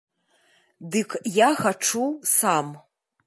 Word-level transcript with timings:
Дык 0.95 1.09
я 1.35 1.49
хачу 1.61 2.05
сам. 2.37 2.67